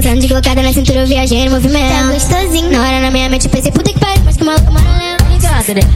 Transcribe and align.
dançando 0.00 0.20
de 0.20 0.28
colocada 0.28 0.62
na 0.62 0.72
cintura, 0.72 1.00
eu 1.00 1.06
viajei 1.06 1.44
no 1.44 1.50
movimento. 1.52 1.88
Tá 1.88 2.12
gostosinho. 2.12 2.70
Na 2.70 2.80
hora 2.80 3.00
na 3.00 3.10
minha 3.10 3.28
mente 3.28 3.46
eu 3.46 3.50
pensei, 3.50 3.70
puta 3.70 3.92
que 3.92 3.98
pariu, 3.98 4.22
mas 4.24 4.36
que 4.36 4.44
maluco, 4.44 4.72
mano, 4.72 4.86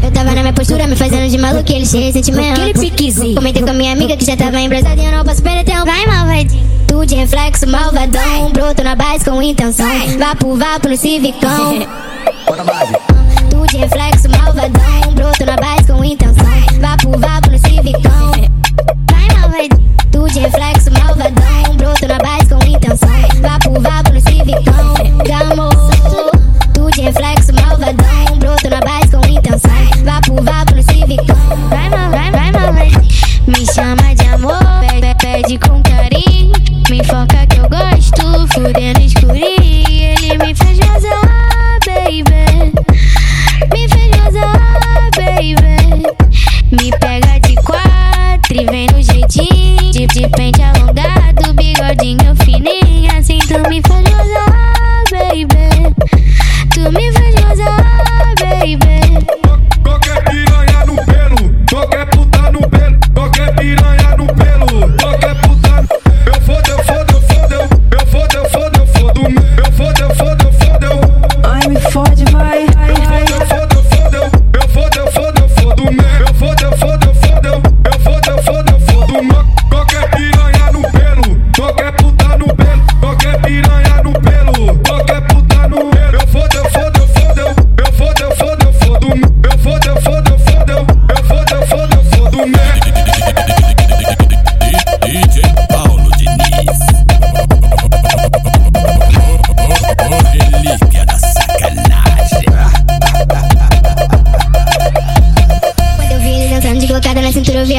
eu 0.02 0.10
tava 0.10 0.34
na 0.34 0.42
minha 0.42 0.52
postura, 0.52 0.86
me 0.86 0.94
fazendo 0.94 1.28
de 1.28 1.38
maluco, 1.38 1.72
ele 1.72 1.86
cheio 1.86 2.04
de 2.04 2.12
sentimento. 2.12 2.60
Aquele 2.60 2.74
piquezinho. 2.74 3.34
Comentei 3.34 3.62
com 3.62 3.70
a 3.70 3.72
minha 3.72 3.92
amiga 3.92 4.16
que 4.16 4.24
já 4.24 4.36
tava 4.36 4.60
embrasada 4.60 5.00
e 5.00 5.04
eu 5.04 5.12
não 5.12 5.24
posso 5.24 5.42
perder 5.42 5.64
tempo. 5.64 5.86
Vai, 5.86 6.06
malvadinho. 6.06 6.68
Tu 6.86 7.06
de 7.06 7.14
reflexo, 7.14 7.66
malvadão. 7.66 8.52
Broto 8.52 8.84
na 8.84 8.94
base 8.94 9.24
com 9.24 9.40
intenção. 9.40 9.86
Vapo, 10.18 10.54
vapo 10.56 10.88
no 10.88 10.96
civicão. 10.96 11.78
Bota 12.46 12.62
base. 12.62 12.92
Tu 13.50 13.66
de 13.70 13.76
reflexo, 13.78 14.28
malvadão. 14.28 14.83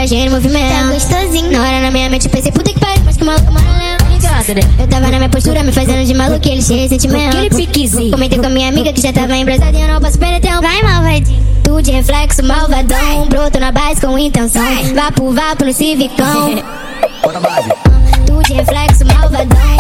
Viajei 0.06 0.26
no 0.26 0.36
movimento. 0.36 0.70
Tá 0.70 0.94
gostosinho. 0.94 1.52
Na 1.52 1.62
hora 1.62 1.82
na 1.82 1.92
minha 1.92 2.10
mente 2.10 2.26
eu 2.26 2.32
pensei, 2.32 2.52
puta 2.52 2.72
que 2.72 2.80
pariu, 2.80 3.02
mas 3.04 3.18
que 3.18 3.24
maluco, 3.24 3.52
mano, 3.52 3.66
eu 4.80 4.88
tava 4.88 5.08
na 5.08 5.18
minha 5.18 5.30
postura, 5.30 5.64
me 5.64 5.72
fazendo 5.72 6.06
de 6.06 6.14
maluco, 6.14 6.48
ele 6.48 6.62
cheio 6.62 6.82
de 6.82 6.90
sentimento. 6.90 7.36
Aquele 7.36 7.50
piquezinho. 7.50 8.12
Comentei 8.12 8.38
com 8.38 8.46
a 8.46 8.50
minha 8.50 8.70
amiga 8.70 8.94
que 8.94 9.02
já 9.02 9.12
tava 9.12 9.36
embrasada 9.36 9.76
e 9.76 9.82
eu 9.82 9.88
não 9.88 10.00
posso 10.00 10.20
perder 10.20 10.42
tempo. 10.42 10.62
Vai, 10.62 10.82
malvadinho. 10.84 11.44
Tu 11.64 11.82
de 11.82 11.92
reflexo, 11.92 12.44
malvadão. 12.44 13.28
Broto 13.28 13.60
na 13.60 13.72
base 13.72 14.02
com 14.02 14.18
intenção. 14.18 14.64
Vapo, 14.94 15.32
vapo 15.32 15.66
no 15.66 15.74
civicão. 15.74 16.62
Bota 17.24 17.40
base. 17.40 17.70
Tu 18.28 18.44
de 18.44 18.54
reflexo, 18.54 19.06
malvadão. 19.06 19.76